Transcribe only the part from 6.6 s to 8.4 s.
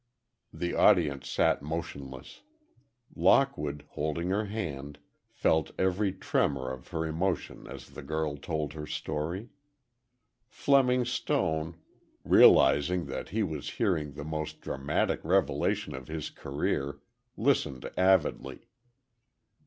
of her emotion as the girl